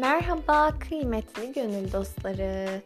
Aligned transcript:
Merhaba 0.00 0.78
kıymetli 0.78 1.52
gönül 1.52 1.92
dostları. 1.92 2.82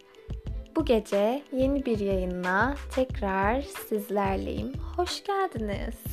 Bu 0.77 0.85
gece 0.85 1.43
yeni 1.53 1.87
bir 1.87 1.99
yayınla 1.99 2.75
tekrar 2.95 3.63
sizlerleyim. 3.63 4.73
Hoş 4.97 5.25
geldiniz. 5.25 6.05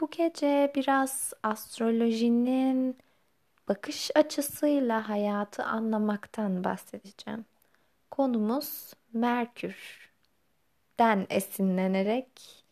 Bu 0.00 0.10
gece 0.10 0.72
biraz 0.74 1.32
astrolojinin 1.42 2.98
bakış 3.68 4.10
açısıyla 4.14 5.08
hayatı 5.08 5.64
anlamaktan 5.64 6.64
bahsedeceğim. 6.64 7.44
Konumuz 8.10 8.92
Merkür'den 9.12 9.66
esinlenerek 11.30 12.64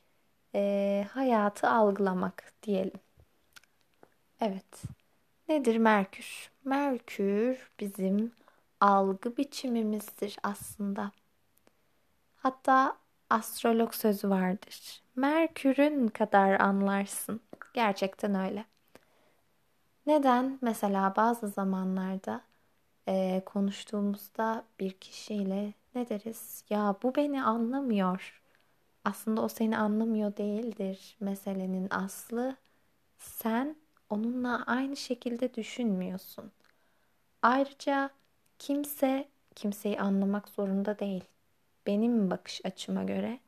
e, 0.55 1.07
hayatı 1.13 1.69
algılamak 1.69 2.53
diyelim. 2.63 3.04
Evet. 4.45 4.83
Nedir 5.49 5.77
Merkür? 5.77 6.51
Merkür 6.65 7.71
bizim 7.81 8.33
algı 8.81 9.37
biçimimizdir 9.37 10.37
aslında. 10.43 11.13
Hatta 12.37 12.97
astrolog 13.31 13.95
sözü 13.95 14.31
vardır. 14.31 15.03
Merkür'ün 15.17 16.09
kadar 16.09 16.61
anlarsın. 16.61 17.41
Gerçekten 17.75 18.35
öyle. 18.35 18.65
Neden? 20.07 20.59
Mesela 20.63 21.17
bazı 21.17 21.49
zamanlarda 21.49 22.41
e, 23.09 23.43
konuştuğumuzda 23.47 24.65
bir 24.81 24.93
kişiyle 24.93 25.73
ne 25.95 26.09
deriz? 26.09 26.65
Ya 26.71 26.97
bu 27.03 27.15
beni 27.15 27.45
anlamıyor. 27.45 28.43
Aslında 29.05 29.43
o 29.43 29.49
seni 29.49 29.79
anlamıyor 29.79 30.37
değildir. 30.37 31.17
Meselenin 31.21 31.89
aslı 31.91 32.57
sen 33.19 33.77
onunla 34.15 34.65
aynı 34.67 34.97
şekilde 34.97 35.55
düşünmüyorsun. 35.55 36.53
Ayrıca 37.43 38.11
kimse 38.59 39.29
kimseyi 39.55 40.01
anlamak 40.01 40.49
zorunda 40.49 40.99
değil. 40.99 41.25
Benim 41.87 42.31
bakış 42.31 42.61
açıma 42.65 43.05
göre. 43.05 43.41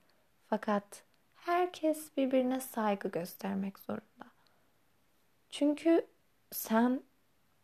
Fakat 0.47 1.05
herkes 1.35 2.17
birbirine 2.17 2.61
saygı 2.61 3.09
göstermek 3.09 3.79
zorunda. 3.79 4.27
Çünkü 5.51 6.07
sen 6.53 7.03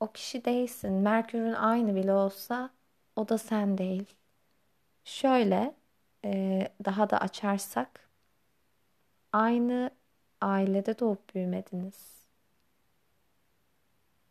o 0.01 0.13
kişi 0.13 0.45
değilsin. 0.45 0.93
Merkür'ün 0.93 1.53
aynı 1.53 1.95
bile 1.97 2.13
olsa 2.13 2.71
o 3.17 3.29
da 3.29 3.39
sen 3.39 3.79
değil. 3.79 4.15
Şöyle 5.05 5.75
daha 6.85 7.11
da 7.11 7.19
açarsak 7.19 8.09
aynı 9.33 9.91
ailede 10.41 10.99
doğup 10.99 11.35
büyümediniz 11.35 12.22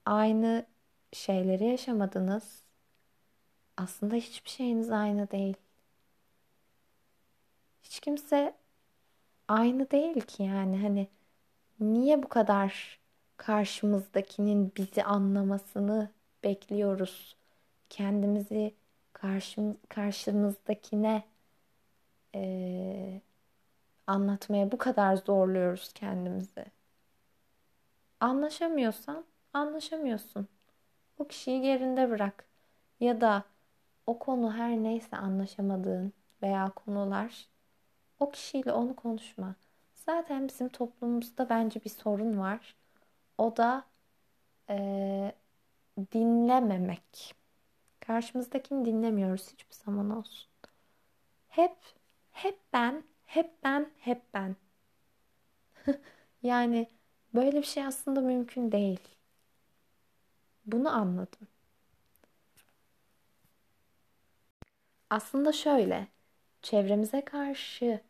aynı 0.05 0.65
şeyleri 1.13 1.65
yaşamadınız. 1.65 2.63
Aslında 3.77 4.15
hiçbir 4.15 4.49
şeyiniz 4.49 4.91
aynı 4.91 5.31
değil. 5.31 5.55
Hiç 7.83 7.99
kimse 7.99 8.55
aynı 9.47 9.91
değil 9.91 10.21
ki 10.21 10.43
yani 10.43 10.81
hani 10.81 11.07
niye 11.79 12.23
bu 12.23 12.29
kadar 12.29 12.99
karşımızdakinin 13.37 14.71
bizi 14.77 15.03
anlamasını 15.03 16.09
bekliyoruz? 16.43 17.35
Kendimizi 17.89 18.75
karşım, 19.13 19.77
karşımızdakine 19.89 21.23
e, 22.35 23.21
anlatmaya 24.07 24.71
bu 24.71 24.77
kadar 24.77 25.15
zorluyoruz 25.15 25.93
kendimizi. 25.93 26.65
Anlaşamıyorsan 28.19 29.25
anlaşamıyorsun. 29.53 30.47
O 31.17 31.27
kişiyi 31.27 31.65
yerinde 31.65 32.09
bırak. 32.09 32.45
Ya 32.99 33.21
da 33.21 33.43
o 34.07 34.19
konu 34.19 34.53
her 34.53 34.77
neyse 34.77 35.17
anlaşamadığın 35.17 36.13
veya 36.41 36.69
konular 36.69 37.47
o 38.21 38.31
kişiyle 38.31 38.73
onu 38.73 38.95
konuşma. 38.95 39.55
Zaten 39.93 40.47
bizim 40.47 40.69
toplumumuzda 40.69 41.49
bence 41.49 41.83
bir 41.83 41.89
sorun 41.89 42.39
var. 42.39 42.75
O 43.37 43.57
da 43.57 43.83
e, 44.69 45.35
dinlememek. 46.13 47.35
Karşımızdakini 47.99 48.85
dinlemiyoruz 48.85 49.53
hiçbir 49.53 49.75
zaman 49.75 50.09
olsun. 50.09 50.49
Hep, 51.49 51.77
hep 52.31 52.59
ben, 52.73 53.03
hep 53.25 53.63
ben, 53.63 53.89
hep 53.99 54.21
ben. 54.33 54.55
yani 56.43 56.87
böyle 57.33 57.57
bir 57.57 57.63
şey 57.63 57.85
aslında 57.85 58.21
mümkün 58.21 58.71
değil. 58.71 58.99
Bunu 60.71 60.89
anladım. 60.89 61.47
Aslında 65.09 65.51
şöyle, 65.51 66.07
çevremize 66.61 67.25
karşı 67.25 68.01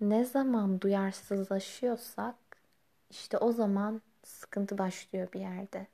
ne 0.00 0.24
zaman 0.24 0.80
duyarsızlaşıyorsak 0.80 2.36
işte 3.10 3.38
o 3.38 3.52
zaman 3.52 4.02
sıkıntı 4.24 4.78
başlıyor 4.78 5.28
bir 5.32 5.40
yerde. 5.40 5.86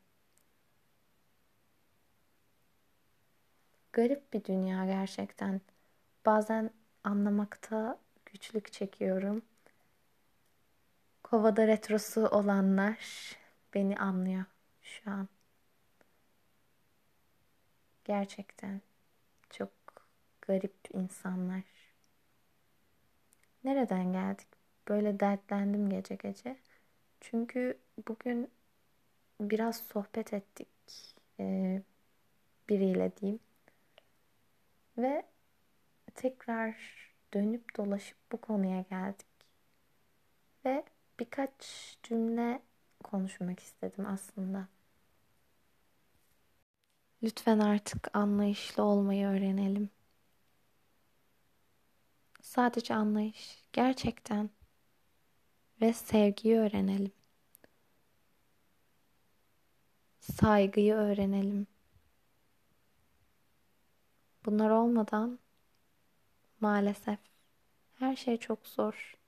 Garip 3.92 4.32
bir 4.32 4.44
dünya 4.44 4.84
gerçekten. 4.86 5.60
Bazen 6.26 6.70
anlamakta 7.04 7.98
güçlük 8.26 8.72
çekiyorum. 8.72 9.42
Kovada 11.22 11.66
retrosu 11.66 12.26
olanlar 12.28 12.98
beni 13.74 13.98
anlıyor 13.98 14.44
şu 14.82 15.10
an. 15.10 15.28
Gerçekten 18.12 18.80
çok 19.50 19.70
garip 20.42 20.74
insanlar. 20.92 21.62
Nereden 23.64 24.12
geldik? 24.12 24.48
Böyle 24.88 25.20
dertlendim 25.20 25.90
gece 25.90 26.14
gece. 26.14 26.56
Çünkü 27.20 27.78
bugün 28.08 28.50
biraz 29.40 29.76
sohbet 29.76 30.32
ettik 30.32 30.68
e, 31.40 31.82
biriyle 32.68 33.16
diyeyim. 33.16 33.40
Ve 34.98 35.22
tekrar 36.14 36.76
dönüp 37.34 37.76
dolaşıp 37.76 38.18
bu 38.32 38.40
konuya 38.40 38.80
geldik. 38.82 39.26
Ve 40.64 40.84
birkaç 41.20 41.98
cümle 42.02 42.62
konuşmak 43.04 43.60
istedim 43.60 44.06
aslında. 44.06 44.68
Lütfen 47.22 47.58
artık 47.58 48.16
anlayışlı 48.16 48.82
olmayı 48.82 49.26
öğrenelim. 49.26 49.90
Sadece 52.42 52.94
anlayış, 52.94 53.64
gerçekten 53.72 54.50
ve 55.80 55.92
sevgiyi 55.92 56.56
öğrenelim. 56.56 57.12
Saygıyı 60.20 60.94
öğrenelim. 60.94 61.66
Bunlar 64.46 64.70
olmadan 64.70 65.38
maalesef 66.60 67.18
her 67.98 68.16
şey 68.16 68.36
çok 68.36 68.66
zor. 68.66 69.18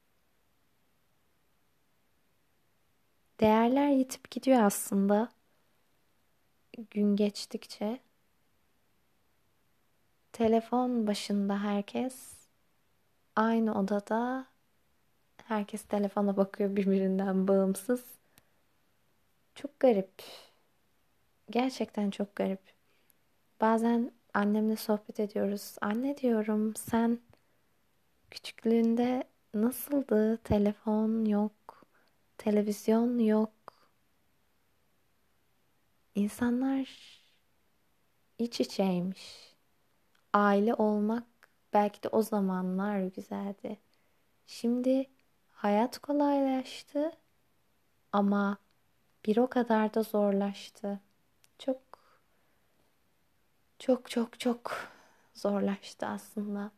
Değerler 3.41 3.89
yitip 3.89 4.31
gidiyor 4.31 4.63
aslında 4.63 5.33
gün 6.91 7.17
geçtikçe 7.17 8.01
telefon 10.33 11.07
başında 11.07 11.63
herkes 11.63 12.35
aynı 13.37 13.79
odada 13.79 14.47
herkes 15.45 15.83
telefona 15.83 16.37
bakıyor 16.37 16.77
birbirinden 16.77 17.49
bağımsız. 17.49 18.05
Çok 19.55 19.81
garip. 19.81 20.23
Gerçekten 21.51 22.11
çok 22.11 22.37
garip. 22.37 22.61
Bazen 23.61 24.13
annemle 24.35 24.77
sohbet 24.77 25.21
ediyoruz. 25.21 25.77
Anne 25.81 26.17
diyorum 26.17 26.77
sen 26.77 27.19
küçüklüğünde 28.31 29.25
nasıldı? 29.55 30.37
Telefon 30.37 31.25
yok, 31.25 31.85
televizyon 32.39 33.19
yok. 33.19 33.53
İnsanlar 36.15 36.89
iç 38.39 38.61
içeymiş. 38.61 39.55
Aile 40.33 40.75
olmak 40.75 41.25
belki 41.73 42.03
de 42.03 42.09
o 42.09 42.23
zamanlar 42.23 43.01
güzeldi. 43.01 43.81
Şimdi 44.47 45.11
hayat 45.51 45.99
kolaylaştı 45.99 47.13
ama 48.13 48.59
bir 49.27 49.37
o 49.37 49.47
kadar 49.51 49.95
da 49.95 50.03
zorlaştı. 50.03 51.01
Çok 51.59 51.83
çok 53.79 54.11
çok 54.11 54.41
çok 54.41 54.89
zorlaştı 55.35 56.07
aslında. 56.07 56.73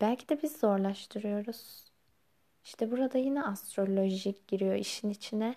Belki 0.00 0.28
de 0.28 0.42
biz 0.42 0.56
zorlaştırıyoruz. 0.56 1.84
İşte 2.64 2.90
burada 2.90 3.18
yine 3.18 3.44
astrolojik 3.44 4.48
giriyor 4.48 4.74
işin 4.74 5.10
içine. 5.10 5.56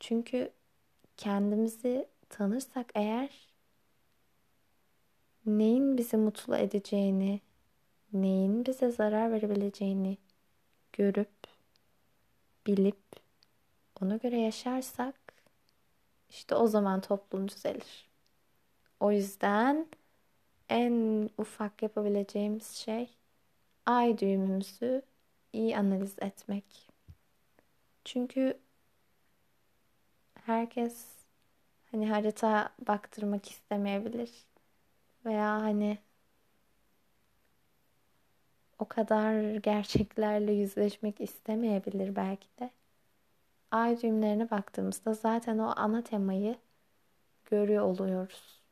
Çünkü 0.00 0.52
kendimizi 1.18 2.08
tanırsak 2.28 2.90
eğer 2.94 3.48
neyin 5.46 5.98
bizi 5.98 6.16
mutlu 6.16 6.56
edeceğini, 6.56 7.40
neyin 8.12 8.66
bize 8.66 8.90
zarar 8.90 9.32
verebileceğini 9.32 10.18
görüp, 10.92 11.46
bilip, 12.66 13.02
ona 14.02 14.16
göre 14.16 14.40
yaşarsak 14.40 15.14
işte 16.30 16.54
o 16.54 16.66
zaman 16.66 17.00
toplum 17.00 17.48
düzelir. 17.48 18.08
O 19.00 19.12
yüzden 19.12 19.86
en 20.68 21.30
ufak 21.38 21.82
yapabileceğimiz 21.82 22.66
şey 22.72 23.10
ay 23.86 24.18
düğümümüzü 24.18 25.02
iyi 25.52 25.78
analiz 25.78 26.16
etmek. 26.20 26.88
Çünkü 28.04 28.58
herkes 30.48 31.06
hani 31.92 32.10
harita 32.10 32.74
baktırmak 32.88 33.50
istemeyebilir 33.50 34.30
veya 35.26 35.62
hani 35.62 35.98
o 38.78 38.84
kadar 38.88 39.54
gerçeklerle 39.56 40.52
yüzleşmek 40.52 41.20
istemeyebilir 41.20 42.16
belki 42.16 42.48
de. 42.60 42.70
Ay 43.70 44.02
düğümlerine 44.02 44.50
baktığımızda 44.50 45.14
zaten 45.14 45.58
o 45.58 45.72
ana 45.76 46.04
temayı 46.04 46.56
görüyor 47.46 47.84
oluyoruz. 47.84 48.62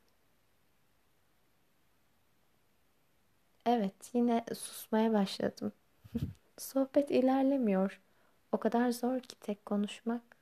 Evet, 3.67 4.11
yine 4.15 4.45
susmaya 4.55 5.13
başladım. 5.13 5.73
Sohbet 6.59 7.11
ilerlemiyor. 7.11 8.01
O 8.53 8.59
kadar 8.59 8.91
zor 8.91 9.21
ki 9.21 9.37
tek 9.41 9.67
konuşmak. 9.67 10.36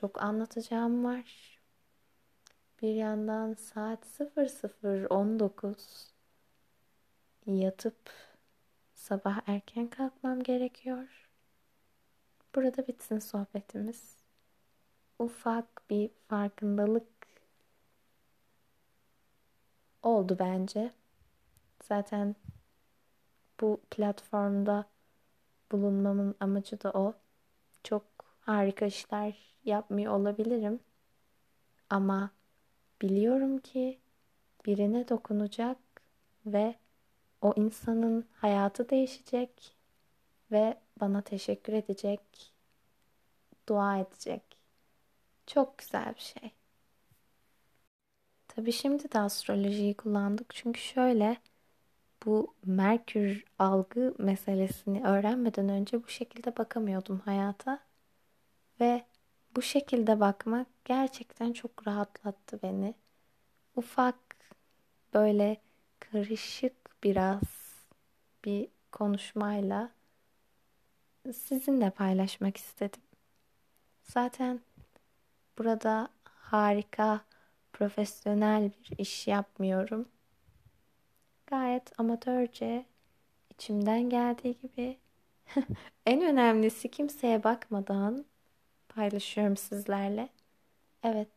Çok 0.00 0.22
anlatacağım 0.22 1.04
var. 1.04 1.58
Bir 2.82 2.94
yandan 2.94 3.54
saat 3.54 4.06
00.19 4.06 6.12
yatıp 7.46 8.10
sabah 8.94 9.40
erken 9.46 9.88
kalkmam 9.88 10.42
gerekiyor. 10.42 11.28
Burada 12.54 12.86
bitsin 12.86 13.18
sohbetimiz. 13.18 14.16
Ufak 15.18 15.90
bir 15.90 16.10
farkındalık 16.28 17.08
oldu 20.02 20.36
bence. 20.38 20.92
Zaten 21.82 22.36
bu 23.60 23.80
platformda 23.90 24.84
bulunmamın 25.72 26.34
amacı 26.40 26.82
da 26.82 26.92
o. 26.92 27.14
Çok 27.84 28.25
harika 28.46 28.86
işler 28.86 29.56
yapmıyor 29.64 30.12
olabilirim. 30.12 30.80
Ama 31.90 32.30
biliyorum 33.02 33.58
ki 33.58 34.00
birine 34.66 35.08
dokunacak 35.08 35.78
ve 36.46 36.74
o 37.42 37.52
insanın 37.56 38.26
hayatı 38.32 38.90
değişecek 38.90 39.76
ve 40.52 40.78
bana 41.00 41.22
teşekkür 41.22 41.72
edecek, 41.72 42.20
dua 43.68 43.98
edecek. 43.98 44.42
Çok 45.46 45.78
güzel 45.78 46.14
bir 46.14 46.20
şey. 46.20 46.52
Tabii 48.48 48.72
şimdi 48.72 49.12
de 49.12 49.18
astrolojiyi 49.18 49.94
kullandık 49.94 50.54
çünkü 50.54 50.80
şöyle 50.80 51.36
bu 52.26 52.54
Merkür 52.66 53.44
algı 53.58 54.14
meselesini 54.18 55.04
öğrenmeden 55.06 55.68
önce 55.68 56.02
bu 56.04 56.08
şekilde 56.08 56.56
bakamıyordum 56.56 57.18
hayata. 57.20 57.80
Ve 58.80 59.04
bu 59.56 59.62
şekilde 59.62 60.20
bakmak 60.20 60.66
gerçekten 60.84 61.52
çok 61.52 61.86
rahatlattı 61.86 62.62
beni. 62.62 62.94
Ufak 63.76 64.16
böyle 65.14 65.56
karışık 66.00 67.02
biraz 67.04 67.40
bir 68.44 68.68
konuşmayla 68.92 69.90
sizinle 71.32 71.90
paylaşmak 71.90 72.56
istedim. 72.56 73.02
Zaten 74.02 74.60
burada 75.58 76.08
harika, 76.24 77.20
profesyonel 77.72 78.70
bir 78.72 78.98
iş 78.98 79.26
yapmıyorum 79.28 80.08
gayet 81.46 82.00
amatörce 82.00 82.84
içimden 83.50 84.10
geldiği 84.10 84.58
gibi 84.58 84.98
en 86.06 86.22
önemlisi 86.22 86.90
kimseye 86.90 87.44
bakmadan 87.44 88.24
paylaşıyorum 88.96 89.56
sizlerle. 89.56 90.28
Evet. 91.04 91.28